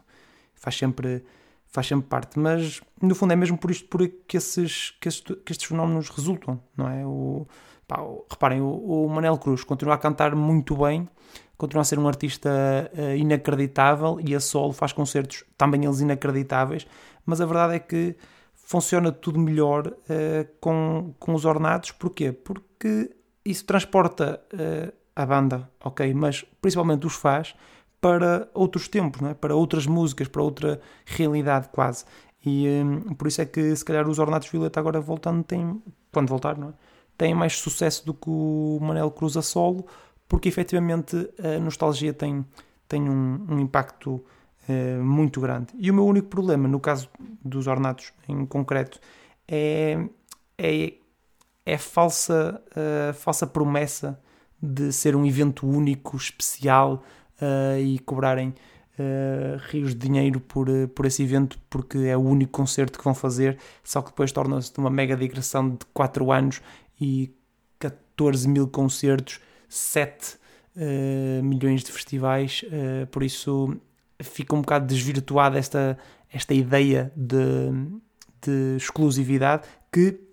faz 0.55 0.77
sempre, 0.77 1.25
faz 1.67 1.87
sempre 1.87 2.09
parte. 2.09 2.39
Mas 2.39 2.81
no 3.01 3.15
fundo 3.15 3.33
é 3.33 3.37
mesmo 3.37 3.57
por 3.57 3.71
isto 3.71 3.89
por 3.89 4.07
que 4.07 4.37
esses, 4.37 4.91
que, 5.01 5.09
estes, 5.09 5.37
que 5.45 5.53
estes 5.53 5.69
fenómenos 5.69 6.09
resultam, 6.11 6.61
não 6.77 6.89
é? 6.89 7.07
O, 7.07 7.47
pá, 7.87 7.99
reparem, 8.31 8.61
o, 8.61 9.05
o 9.05 9.09
Manel 9.09 9.39
Cruz 9.39 9.65
continua 9.65 9.95
a 9.95 9.99
cantar 9.99 10.35
muito 10.35 10.77
bem, 10.77 11.09
continua 11.57 11.83
a 11.83 11.85
ser 11.85 11.99
um 11.99 12.07
artista 12.07 12.51
uh, 12.93 13.17
inacreditável 13.17 14.19
e 14.25 14.35
a 14.35 14.41
solo 14.41 14.73
faz 14.73 14.93
concertos 14.93 15.45
também 15.57 15.85
eles 15.85 16.01
inacreditáveis, 16.01 16.87
mas 17.25 17.41
a 17.41 17.47
verdade 17.47 17.75
é 17.75 17.79
que 17.79 18.17
funciona 18.55 19.11
tudo 19.11 19.39
melhor 19.39 19.87
uh, 19.87 20.49
com, 20.61 21.15
com 21.19 21.35
os 21.35 21.45
ornados. 21.45 21.91
Porquê? 21.91 22.33
Porque 22.33 23.11
isso 23.45 23.65
transporta 23.65 24.43
uh, 24.53 24.93
a 25.19 25.27
banda, 25.27 25.69
ok, 25.85 26.15
mas 26.15 26.45
principalmente 26.63 27.05
os 27.05 27.15
faz 27.15 27.53
para 28.01 28.49
outros 28.55 28.87
tempos, 28.87 29.21
não 29.21 29.31
é? 29.31 29.35
para 29.35 29.53
outras 29.53 29.85
músicas, 29.85 30.29
para 30.29 30.41
outra 30.41 30.81
realidade 31.05 31.69
quase. 31.71 32.05
E 32.47 32.69
um, 32.69 33.15
por 33.15 33.27
isso 33.27 33.43
é 33.43 33.45
que 33.45 33.75
se 33.75 33.85
calhar 33.85 34.09
os 34.09 34.21
Ornatos 34.21 34.49
Violeta 34.49 34.79
agora 34.79 35.01
voltando 35.01 35.43
têm, 35.43 35.83
quando 36.13 36.29
voltar, 36.29 36.57
não 36.57 36.69
é? 36.69 36.73
têm 37.19 37.35
mais 37.35 37.55
sucesso 37.55 38.07
do 38.07 38.15
que 38.15 38.31
o 38.31 38.79
Manel 38.81 39.11
Cruz 39.11 39.37
a 39.37 39.43
solo, 39.43 39.85
porque 40.29 40.49
efetivamente 40.49 41.17
a 41.43 41.59
nostalgia 41.59 42.15
tem, 42.15 42.47
tem 42.87 43.11
um, 43.11 43.45
um 43.51 43.59
impacto 43.59 44.25
uh, 44.69 45.03
muito 45.03 45.41
grande. 45.41 45.75
E 45.81 45.91
o 45.91 45.95
meu 45.95 46.07
único 46.07 46.29
problema, 46.29 46.69
no 46.69 46.79
caso 46.79 47.11
dos 47.45 47.67
ornatos 47.67 48.13
em 48.29 48.47
concreto, 48.47 49.01
é, 49.49 49.99
é, 50.57 50.95
é 51.67 51.77
falsa, 51.77 52.63
uh, 52.71 53.13
falsa 53.15 53.49
promessa 53.49 54.17
de 54.61 54.93
ser 54.93 55.15
um 55.15 55.25
evento 55.25 55.67
único, 55.67 56.17
especial 56.17 57.05
uh, 57.41 57.79
e 57.79 57.99
cobrarem 58.01 58.49
uh, 58.49 59.59
rios 59.69 59.95
de 59.95 60.07
dinheiro 60.07 60.41
por, 60.41 60.69
por 60.95 61.07
esse 61.07 61.23
evento 61.23 61.59
porque 61.71 61.99
é 61.99 62.17
o 62.17 62.21
único 62.21 62.53
concerto 62.53 62.99
que 62.99 63.05
vão 63.05 63.15
fazer, 63.15 63.59
só 63.85 64.03
que 64.03 64.11
depois 64.11 64.33
torna-se 64.33 64.73
uma 64.79 64.91
mega 64.91 65.17
digressão 65.17 65.71
de 65.71 65.87
4 65.93 66.33
anos 66.33 66.61
e 67.01 67.33
14 67.79 68.49
mil 68.49 68.67
concertos, 68.69 69.41
7 69.69 70.37
uh, 70.77 71.43
milhões 71.45 71.83
de 71.83 71.93
festivais, 71.93 72.65
por 73.11 73.23
isso 73.23 73.77
fica 74.21 74.55
um 74.55 74.61
bocado 74.61 74.87
desvirtuada 74.87 75.59
esta, 75.59 75.97
esta 76.33 76.53
ideia 76.53 77.13
de, 77.15 77.71
de 78.43 78.77
exclusividade 78.77 79.69
que 79.93 80.28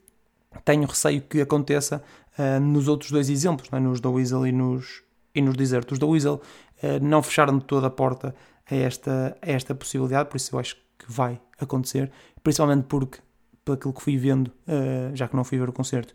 tenho 0.64 0.88
receio 0.88 1.22
que 1.22 1.42
aconteça 1.42 2.02
uh, 2.38 2.60
nos 2.60 2.88
outros 2.88 3.12
dois 3.12 3.30
exemplos, 3.30 3.70
é? 3.72 3.80
nos 3.80 4.00
da 4.00 4.10
Weasel 4.10 4.48
e 4.48 4.52
nos, 4.52 5.04
e 5.34 5.42
nos 5.42 5.56
Desert. 5.56 5.92
Os 5.92 6.00
da 6.00 6.06
Weasel 6.06 6.42
uh, 6.84 7.04
não 7.04 7.22
fecharam 7.22 7.60
toda 7.60 7.88
a 7.88 7.90
porta 7.90 8.36
a 8.70 8.76
esta, 8.76 9.38
a 9.42 9.52
esta 9.52 9.76
possibilidade, 9.76 10.30
por 10.30 10.38
isso 10.38 10.56
eu 10.56 10.60
acho 10.60 10.76
que 10.98 11.12
vai 11.12 11.40
acontecer, 11.60 12.12
principalmente 12.44 12.86
porque, 12.86 13.20
pelo 13.64 13.78
aquilo 13.78 13.94
que 13.94 14.02
fui 14.02 14.18
vendo, 14.18 14.48
uh, 14.48 15.16
já 15.16 15.28
que 15.28 15.36
não 15.36 15.44
fui 15.44 15.58
ver 15.58 15.70
o 15.70 15.74
concerto, 15.74 16.14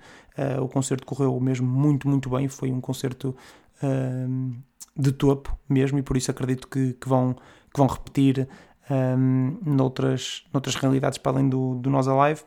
o 0.62 0.68
concerto 0.68 1.04
correu 1.04 1.38
mesmo 1.38 1.66
muito, 1.66 2.08
muito 2.08 2.30
bem, 2.30 2.48
foi 2.48 2.72
um 2.72 2.80
concerto 2.80 3.36
de 4.96 5.12
topo 5.12 5.54
mesmo, 5.68 5.98
e 5.98 6.02
por 6.02 6.16
isso 6.16 6.30
acredito 6.30 6.66
que, 6.66 6.94
que 6.94 7.08
vão, 7.08 7.34
que 7.34 7.78
vão 7.78 7.86
repetir 7.86 8.48
um, 8.90 9.58
noutras, 9.64 10.44
noutras 10.52 10.76
realidades 10.76 11.18
para 11.18 11.32
além 11.32 11.48
do, 11.48 11.74
do 11.74 11.90
Nós 11.90 12.08
Alive 12.08 12.42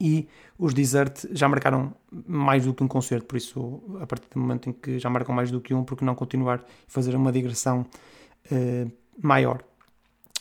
e 0.00 0.28
os 0.58 0.74
Desert 0.74 1.26
já 1.32 1.48
marcaram 1.48 1.94
mais 2.26 2.64
do 2.64 2.74
que 2.74 2.82
um 2.82 2.88
concerto, 2.88 3.26
por 3.26 3.36
isso, 3.36 3.82
a 4.00 4.06
partir 4.06 4.28
do 4.32 4.40
momento 4.40 4.68
em 4.68 4.72
que 4.72 4.98
já 4.98 5.08
marcam 5.08 5.34
mais 5.34 5.50
do 5.50 5.60
que 5.60 5.72
um, 5.72 5.84
porque 5.84 6.04
não 6.04 6.14
continuar 6.14 6.60
a 6.60 6.64
fazer 6.86 7.14
uma 7.14 7.30
digressão 7.30 7.86
uh, 8.50 8.92
maior? 9.20 9.62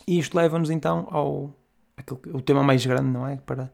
E 0.07 0.19
isto 0.19 0.36
leva-nos 0.36 0.69
então 0.69 1.07
ao 1.10 1.53
aquele, 1.95 2.36
o 2.36 2.41
tema 2.41 2.63
mais 2.63 2.86
grande, 2.86 3.10
não 3.10 3.27
é? 3.27 3.38
Para 3.38 3.72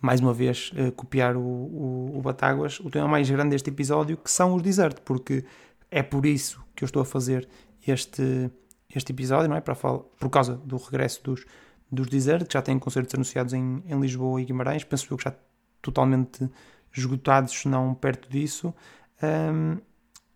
mais 0.00 0.20
uma 0.20 0.32
vez 0.32 0.72
uh, 0.72 0.92
copiar 0.92 1.36
o, 1.36 1.40
o, 1.40 2.18
o 2.18 2.22
Batáguas, 2.22 2.80
o 2.80 2.90
tema 2.90 3.08
mais 3.08 3.28
grande 3.28 3.50
deste 3.50 3.70
episódio, 3.70 4.16
que 4.16 4.30
são 4.30 4.54
os 4.54 4.62
Desert, 4.62 5.00
porque 5.04 5.44
é 5.90 6.02
por 6.02 6.24
isso 6.24 6.62
que 6.74 6.84
eu 6.84 6.86
estou 6.86 7.02
a 7.02 7.04
fazer 7.04 7.48
este, 7.86 8.50
este 8.94 9.12
episódio, 9.12 9.48
não 9.48 9.56
é? 9.56 9.60
Para 9.60 9.74
falar, 9.74 9.98
por 9.98 10.30
causa 10.30 10.54
do 10.54 10.76
regresso 10.76 11.22
dos 11.24 11.44
dos 11.90 12.08
Desert, 12.08 12.46
que 12.46 12.54
já 12.54 12.62
têm 12.62 12.78
concertos 12.78 13.14
anunciados 13.14 13.52
em, 13.52 13.82
em 13.86 14.00
Lisboa 14.00 14.40
e 14.40 14.44
Guimarães, 14.44 14.84
penso 14.84 15.06
eu 15.10 15.16
que 15.16 15.24
já 15.24 15.34
totalmente 15.80 16.48
esgotados, 16.96 17.52
se 17.52 17.68
não 17.68 17.94
perto 17.94 18.28
disso. 18.30 18.74
Um, 19.22 19.78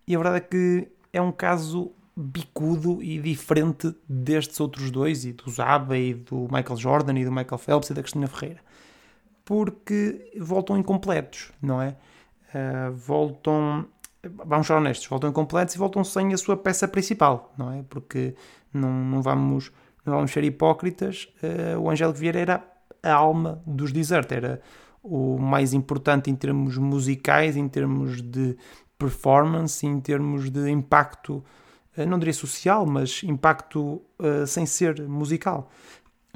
e 0.06 0.14
a 0.14 0.18
verdade 0.18 0.36
é 0.36 0.40
que 0.40 0.88
é 1.12 1.20
um 1.20 1.32
caso 1.32 1.92
bicudo 2.16 3.02
e 3.02 3.18
diferente 3.18 3.94
destes 4.08 4.60
outros 4.60 4.90
dois, 4.90 5.24
e 5.24 5.32
do 5.32 5.50
Zaba 5.50 5.96
e 5.96 6.14
do 6.14 6.42
Michael 6.50 6.76
Jordan 6.76 7.18
e 7.18 7.24
do 7.24 7.32
Michael 7.32 7.58
Phelps 7.58 7.90
e 7.90 7.94
da 7.94 8.02
Cristina 8.02 8.26
Ferreira, 8.26 8.60
porque 9.44 10.32
voltam 10.38 10.76
incompletos, 10.76 11.52
não 11.60 11.80
é? 11.80 11.96
Uh, 12.54 12.92
voltam, 12.92 13.86
vamos 14.22 14.66
ser 14.66 14.74
honestos, 14.74 15.06
voltam 15.06 15.30
incompletos 15.30 15.74
e 15.74 15.78
voltam 15.78 16.04
sem 16.04 16.34
a 16.34 16.36
sua 16.36 16.56
peça 16.56 16.86
principal, 16.86 17.52
não 17.56 17.72
é? 17.72 17.82
Porque 17.88 18.34
não, 18.72 18.90
não 18.90 19.22
vamos 19.22 19.72
não 20.04 20.14
vamos 20.14 20.30
ser 20.30 20.44
hipócritas, 20.44 21.28
uh, 21.42 21.78
o 21.78 21.90
Angélico 21.90 22.18
Vieira 22.18 22.40
era 22.40 22.64
a 23.02 23.12
alma 23.12 23.62
dos 23.66 23.92
Desert, 23.92 24.30
era 24.32 24.60
o 25.02 25.38
mais 25.38 25.72
importante 25.72 26.30
em 26.30 26.34
termos 26.34 26.76
musicais, 26.76 27.56
em 27.56 27.68
termos 27.68 28.20
de 28.20 28.56
performance, 28.98 29.84
em 29.86 30.00
termos 30.00 30.50
de 30.50 30.70
impacto, 30.70 31.44
uh, 31.96 32.06
não 32.06 32.18
diria 32.18 32.34
social, 32.34 32.86
mas 32.86 33.22
impacto 33.24 34.02
uh, 34.18 34.46
sem 34.46 34.66
ser 34.66 35.02
musical. 35.02 35.70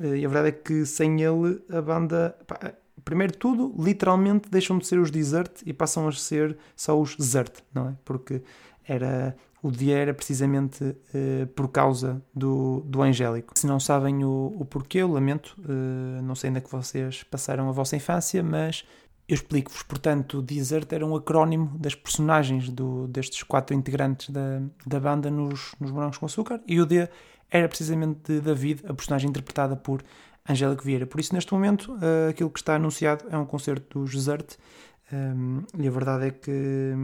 e 0.01 0.25
a 0.25 0.29
verdade 0.29 0.49
é 0.49 0.53
que 0.53 0.87
sem 0.87 1.23
ele 1.23 1.61
a 1.71 1.81
banda, 1.81 2.37
pá, 2.47 2.73
primeiro 3.05 3.33
de 3.33 3.39
tudo, 3.39 3.75
literalmente 3.79 4.51
deixam 4.51 4.79
de 4.79 4.87
ser 4.87 4.99
os 4.99 5.11
Desert 5.11 5.63
e 5.65 5.73
passam 5.73 6.09
a 6.09 6.13
ser 6.13 6.57
só 6.75 7.01
os 7.01 7.17
Zert, 7.21 7.61
não 7.73 7.89
é? 7.89 7.97
Porque 8.05 8.43
era 8.85 9.37
o 9.67 9.71
dia 9.73 9.99
era 9.99 10.15
precisamente 10.15 10.85
uh, 10.85 11.47
por 11.57 11.69
causa 11.69 12.23
do, 12.33 12.83
do 12.87 13.03
Angélico. 13.03 13.59
Se 13.59 13.67
não 13.67 13.81
sabem 13.81 14.25
o, 14.25 14.55
o 14.61 14.65
porquê, 14.65 14.99
eu 14.99 15.11
lamento, 15.11 15.57
uh, 15.59 16.23
não 16.23 16.37
sei 16.37 16.49
ainda 16.49 16.61
que 16.61 16.71
vocês 16.71 17.25
passaram 17.25 17.69
a 17.69 17.73
vossa 17.73 17.97
infância, 17.97 18.45
mas 18.45 18.85
eu 19.29 19.35
explico-vos. 19.35 19.83
Portanto, 19.83 20.41
Desert 20.41 20.93
era 20.93 21.05
um 21.05 21.17
acrónimo 21.17 21.77
das 21.79 21.97
personagens 21.97 22.69
do, 22.69 23.09
destes 23.09 23.43
quatro 23.43 23.75
integrantes 23.75 24.31
da, 24.31 24.63
da 24.87 25.01
banda 25.01 25.33
nos, 25.33 25.75
nos 25.81 25.91
Morangos 25.91 26.19
com 26.19 26.27
Açúcar, 26.27 26.61
e 26.65 26.81
o 26.81 26.87
D 26.87 27.09
era 27.51 27.69
precisamente 27.69 28.21
de 28.35 28.41
David, 28.41 28.85
a 28.87 28.95
personagem 28.95 29.29
interpretada 29.29 29.75
por 29.75 30.01
Angélico 30.49 30.85
Vieira. 30.85 31.07
Por 31.07 31.19
isso, 31.19 31.35
neste 31.35 31.53
momento, 31.53 31.93
uh, 31.95 32.31
aquilo 32.31 32.51
que 32.51 32.61
está 32.61 32.77
anunciado 32.77 33.25
é 33.29 33.37
um 33.37 33.45
concerto 33.45 33.99
do 33.99 34.09
Desert, 34.09 34.57
um, 35.13 35.65
e 35.77 35.89
a 35.89 35.91
verdade 35.91 36.27
é 36.27 36.31
que 36.31 36.95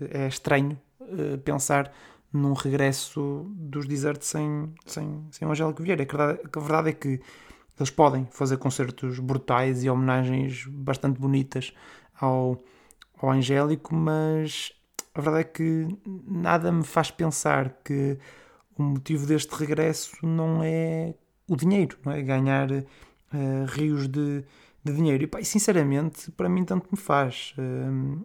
é 0.00 0.26
estranho 0.28 0.78
uh, 1.12 1.38
pensar 1.38 1.92
num 2.32 2.52
regresso 2.52 3.46
dos 3.54 3.86
Desert 3.86 4.22
sem, 4.22 4.72
sem, 4.86 5.26
sem 5.30 5.48
o 5.48 5.50
Angélico 5.50 5.82
Vieira. 5.82 6.02
A 6.02 6.16
verdade, 6.16 6.40
a 6.54 6.60
verdade 6.60 6.88
é 6.90 6.92
que 6.92 7.20
eles 7.78 7.90
podem 7.90 8.26
fazer 8.30 8.58
concertos 8.58 9.18
brutais 9.18 9.84
e 9.84 9.90
homenagens 9.90 10.66
bastante 10.66 11.20
bonitas 11.20 11.72
ao, 12.20 12.58
ao 13.16 13.30
Angélico, 13.30 13.94
mas 13.94 14.72
a 15.14 15.20
verdade 15.20 15.42
é 15.42 15.44
que 15.44 15.98
nada 16.26 16.72
me 16.72 16.84
faz 16.84 17.10
pensar 17.10 17.80
que 17.84 18.18
o 18.76 18.82
motivo 18.82 19.26
deste 19.26 19.54
regresso 19.54 20.14
não 20.24 20.62
é 20.62 21.14
o 21.48 21.56
dinheiro, 21.56 21.96
não 22.04 22.12
é 22.12 22.22
ganhar 22.22 22.70
uh, 22.70 22.84
rios 23.68 24.06
de, 24.08 24.44
de 24.84 24.92
dinheiro. 24.92 25.24
E, 25.24 25.26
pá, 25.26 25.42
sinceramente, 25.42 26.30
para 26.32 26.48
mim 26.48 26.64
tanto 26.64 26.88
me 26.90 26.98
faz. 26.98 27.54
Uh, 27.58 28.24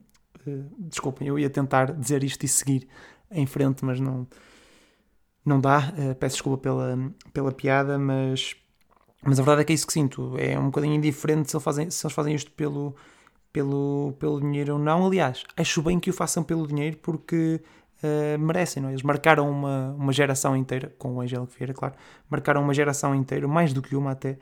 desculpem, 0.80 1.28
eu 1.28 1.38
ia 1.38 1.50
tentar 1.50 1.92
dizer 1.94 2.24
isto 2.24 2.44
e 2.44 2.48
seguir 2.48 2.88
em 3.32 3.46
frente, 3.46 3.84
mas 3.84 4.00
não, 4.00 4.28
não 5.46 5.60
dá. 5.60 5.94
Uh, 5.98 6.16
peço 6.16 6.36
desculpa 6.36 6.58
pela, 6.58 6.98
pela 7.34 7.52
piada, 7.52 7.98
mas, 7.98 8.56
mas 9.24 9.40
a 9.40 9.44
verdade 9.44 9.62
é 9.62 9.66
que 9.66 9.74
é 9.74 9.76
isso 9.76 9.88
que 9.88 9.94
sinto. 9.94 10.38
É 10.38 10.58
um 10.58 10.66
bocadinho 10.66 10.94
indiferente 10.94 11.50
se 11.50 11.56
eles 11.56 11.64
fazem, 11.64 11.90
se 11.90 12.06
eles 12.06 12.14
fazem 12.14 12.36
isto 12.36 12.52
pelo, 12.52 12.96
pelo, 13.52 14.14
pelo 14.20 14.40
dinheiro 14.40 14.74
ou 14.74 14.80
não. 14.80 15.06
Aliás, 15.06 15.44
acho 15.56 15.82
bem 15.82 16.00
que 16.00 16.10
o 16.10 16.14
façam 16.14 16.44
pelo 16.44 16.68
dinheiro 16.68 16.98
porque 16.98 17.62
uh, 18.04 18.40
merecem, 18.40 18.82
não 18.82 18.90
é? 18.90 18.94
Eles 18.94 19.04
marcaram 19.04 19.50
uma, 19.50 19.92
uma 19.98 20.12
geração 20.12 20.56
inteira, 20.56 20.94
com 20.98 21.16
o 21.16 21.22
Angélico 21.22 21.54
Vieira, 21.58 21.74
claro, 21.74 21.96
marcaram 22.30 22.62
uma 22.62 22.74
geração 22.74 23.14
inteira, 23.16 23.48
mais 23.48 23.74
do 23.74 23.82
que 23.82 23.96
uma 23.96 24.12
até. 24.12 24.38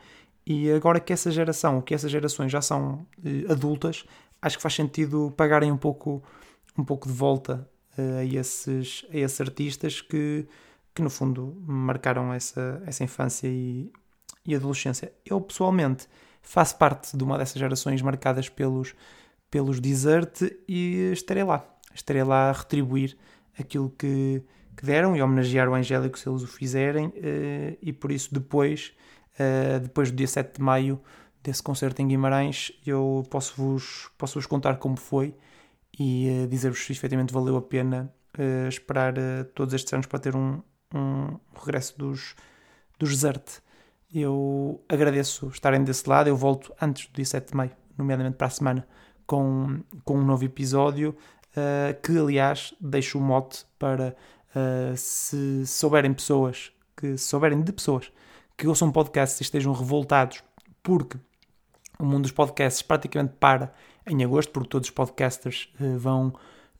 E 0.45 0.71
agora 0.71 0.99
que 0.99 1.13
essa 1.13 1.29
geração, 1.29 1.81
que 1.81 1.93
essas 1.93 2.09
gerações 2.09 2.51
já 2.51 2.61
são 2.61 3.05
uh, 3.19 3.51
adultas, 3.51 4.05
acho 4.41 4.57
que 4.57 4.63
faz 4.63 4.73
sentido 4.73 5.33
pagarem 5.37 5.71
um 5.71 5.77
pouco, 5.77 6.23
um 6.77 6.83
pouco 6.83 7.07
de 7.07 7.13
volta 7.13 7.67
uh, 7.97 8.17
a, 8.19 8.25
esses, 8.25 9.05
a 9.11 9.17
esses 9.17 9.39
artistas 9.39 10.01
que, 10.01 10.47
que 10.93 11.01
no 11.01 11.09
fundo 11.09 11.55
marcaram 11.65 12.33
essa, 12.33 12.81
essa 12.85 13.03
infância 13.03 13.47
e, 13.47 13.91
e 14.45 14.55
adolescência. 14.55 15.13
Eu 15.25 15.39
pessoalmente 15.39 16.07
faço 16.41 16.77
parte 16.77 17.15
de 17.15 17.23
uma 17.23 17.37
dessas 17.37 17.59
gerações 17.59 18.01
marcadas 18.01 18.49
pelos, 18.49 18.95
pelos 19.49 19.79
Desert 19.79 20.41
e 20.67 21.11
estarei 21.13 21.43
lá. 21.43 21.65
Estarei 21.93 22.23
lá 22.23 22.49
a 22.49 22.53
retribuir 22.53 23.17
aquilo 23.59 23.89
que, 23.89 24.41
que 24.75 24.85
deram 24.85 25.15
e 25.15 25.21
homenagear 25.21 25.69
o 25.69 25.75
Angélico 25.75 26.17
se 26.17 26.27
eles 26.27 26.41
o 26.41 26.47
fizerem 26.47 27.07
uh, 27.07 27.77
e 27.81 27.93
por 27.93 28.11
isso 28.11 28.33
depois, 28.33 28.93
uh, 29.35 29.79
depois 29.79 30.09
do 30.09 30.17
dia 30.17 30.27
7 30.27 30.55
de 30.55 30.61
maio, 30.61 30.99
desse 31.43 31.61
concerto 31.61 32.01
em 32.01 32.07
Guimarães, 32.07 32.71
eu 32.85 33.25
posso-vos 33.29 34.09
posso 34.17 34.39
-vos 34.39 34.45
contar 34.45 34.77
como 34.77 34.97
foi 34.97 35.35
e 35.97 36.43
uh, 36.43 36.47
dizer-vos 36.47 36.79
se 36.85 36.91
efetivamente 36.91 37.33
valeu 37.33 37.57
a 37.57 37.61
pena 37.61 38.13
uh, 38.37 38.67
esperar 38.67 39.17
uh, 39.17 39.45
todos 39.55 39.73
estes 39.73 39.91
anos 39.93 40.05
para 40.05 40.19
ter 40.19 40.35
um, 40.35 40.61
um 40.93 41.37
regresso 41.55 41.97
dos, 41.97 42.35
dos 42.99 43.09
Desert. 43.09 43.61
Eu 44.13 44.83
agradeço 44.89 45.47
estarem 45.47 45.83
desse 45.83 46.07
lado, 46.07 46.27
eu 46.27 46.35
volto 46.35 46.73
antes 46.81 47.07
do 47.07 47.15
dia 47.15 47.25
7 47.25 47.49
de 47.49 47.55
maio, 47.55 47.71
nomeadamente 47.97 48.37
para 48.37 48.47
a 48.47 48.49
semana, 48.49 48.87
com, 49.25 49.81
com 50.03 50.17
um 50.17 50.25
novo 50.25 50.43
episódio, 50.43 51.15
que 52.03 52.17
aliás 52.17 52.73
deixo 52.81 53.17
o 53.17 53.21
mote 53.21 53.65
para 53.79 54.13
se 54.97 55.65
souberem 55.65 56.13
pessoas, 56.13 56.73
que 56.97 57.17
souberem 57.17 57.61
de 57.61 57.71
pessoas 57.71 58.11
que 58.61 58.67
ouçam 58.67 58.91
podcasts 58.91 59.39
e 59.39 59.43
estejam 59.43 59.73
revoltados 59.73 60.43
porque 60.83 61.17
o 62.01 62.05
mundo 62.05 62.23
dos 62.23 62.31
podcasts 62.31 62.81
praticamente 62.81 63.33
para 63.39 63.73
em 64.05 64.23
agosto, 64.23 64.51
porque 64.51 64.69
todos 64.69 64.87
os 64.89 64.93
podcasters 64.93 65.71
uh, 65.79 65.97
vão, 65.97 66.33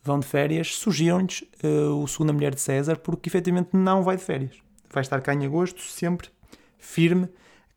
vão 0.04 0.20
de 0.20 0.26
férias, 0.26 0.76
surgiram-lhes 0.76 1.44
uh, 1.64 2.02
o 2.02 2.08
Segunda 2.08 2.34
Mulher 2.34 2.56
de 2.56 2.62
César, 2.62 2.98
porque 2.98 3.30
efetivamente 3.30 3.70
não 3.74 4.04
vai 4.04 4.18
de 4.18 4.24
férias. 4.24 4.58
Vai 4.92 5.02
estar 5.02 5.22
cá 5.22 5.34
em 5.34 5.46
agosto, 5.46 5.82
sempre 5.82 6.30
firme, 6.78 7.30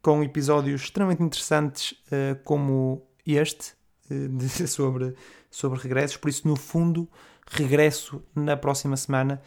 com 0.03 0.23
episódios 0.23 0.83
extremamente 0.83 1.23
interessantes 1.23 1.93
uh, 1.93 2.43
como 2.45 3.03
este, 3.27 3.75
uh, 4.11 4.41
sobre, 4.67 5.15
sobre 5.51 5.79
regressos. 5.79 6.17
Por 6.17 6.29
isso, 6.29 6.49
no 6.49 6.57
fundo, 6.57 7.09
regresso 7.47 8.23
na 8.35 8.57
próxima 8.57 8.97
semana 8.97 9.41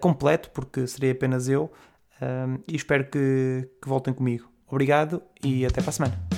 completo, 0.00 0.50
porque 0.50 0.86
serei 0.86 1.10
apenas 1.10 1.46
eu, 1.46 1.70
e 2.66 2.74
espero 2.74 3.04
que, 3.04 3.68
que 3.80 3.86
voltem 3.86 4.14
comigo. 4.14 4.50
Obrigado 4.66 5.22
e 5.44 5.66
até 5.66 5.82
para 5.82 5.90
a 5.90 5.92
semana. 5.92 6.37